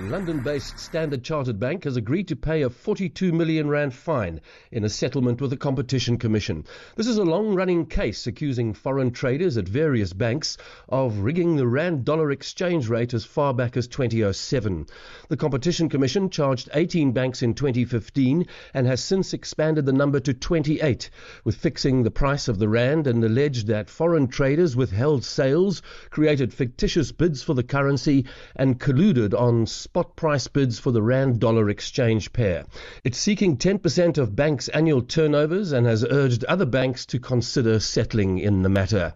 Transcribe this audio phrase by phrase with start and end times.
[0.00, 4.40] London based Standard Chartered Bank has agreed to pay a 42 million rand fine
[4.70, 6.64] in a settlement with the Competition Commission.
[6.96, 10.56] This is a long running case accusing foreign traders at various banks
[10.88, 14.86] of rigging the rand dollar exchange rate as far back as 2007.
[15.28, 20.32] The Competition Commission charged 18 banks in 2015 and has since expanded the number to
[20.32, 21.10] 28,
[21.44, 26.52] with fixing the price of the rand and alleged that foreign traders withheld sales, created
[26.52, 31.70] fictitious bids for the currency, and colluded on spot price bids for the rand dollar
[31.70, 32.62] exchange pair.
[33.04, 38.36] It's seeking 10% of banks' annual turnovers and has urged other banks to consider settling
[38.36, 39.14] in the matter.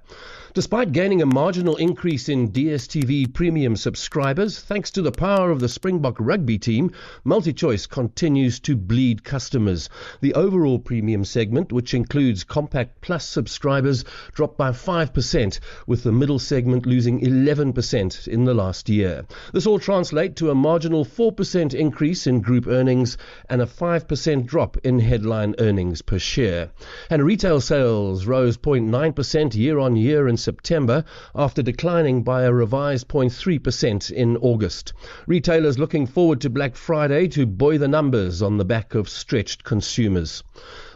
[0.55, 5.69] Despite gaining a marginal increase in DSTV premium subscribers, thanks to the power of the
[5.69, 6.91] Springbok rugby team,
[7.24, 9.88] MultiChoice continues to bleed customers.
[10.20, 16.38] The overall premium segment, which includes Compact Plus subscribers, dropped by 5%, with the middle
[16.38, 19.24] segment losing 11% in the last year.
[19.55, 23.16] This all translates to a marginal 4% increase in group earnings
[23.48, 26.69] and a 5% drop in headline earnings per share.
[27.09, 31.04] And retail sales rose 0.9% year on year in September
[31.35, 34.93] after declining by a revised 0.3% in August.
[35.26, 39.65] Retailers looking forward to Black Friday to buoy the numbers on the back of stretched
[39.65, 40.43] consumers.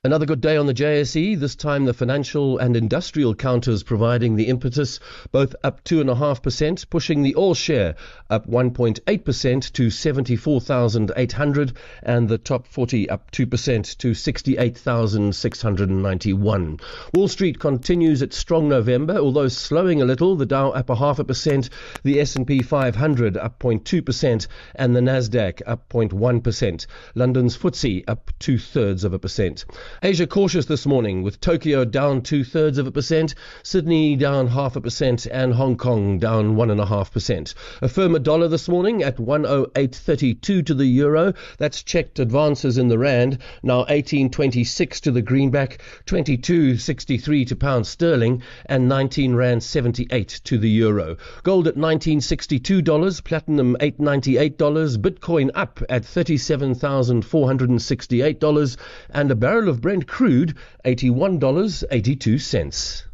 [0.07, 4.47] Another good day on the JSE, this time the financial and industrial counters providing the
[4.47, 5.01] impetus,
[5.33, 7.97] both up 2.5%, pushing the all share
[8.31, 11.73] up 1.8% to 74,800
[12.05, 16.79] and the top 40 up 2% to 68,691.
[17.13, 21.19] Wall Street continues its strong November, although slowing a little, the Dow up a half
[21.19, 21.69] a percent,
[22.05, 24.47] the S&P 500 up 0.2%
[24.77, 26.87] and the Nasdaq up 0.1%.
[27.17, 29.65] London's FTSE up two thirds of a percent.
[30.03, 34.77] Asia cautious this morning with Tokyo down two thirds of a percent, Sydney down half
[34.77, 37.55] a percent, and Hong Kong down one and a half percent.
[37.81, 41.33] A firmer dollar this morning at 108.32 to the euro.
[41.57, 43.39] That's checked advances in the rand.
[43.63, 50.69] Now 18.26 to the greenback, 22.63 to pound sterling, and 19 rand 78 to the
[50.69, 51.17] euro.
[51.43, 58.77] Gold at 1962 dollars, platinum 898 dollars, Bitcoin up at 37,468 dollars,
[59.09, 63.05] and a barrel of Brent crude, $81.82.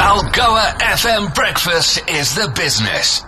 [0.00, 3.22] Algoa FM Breakfast is the business.